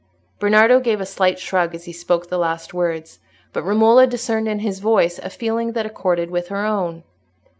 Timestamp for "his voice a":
4.57-5.29